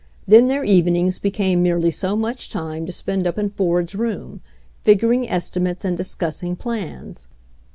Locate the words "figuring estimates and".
4.79-5.95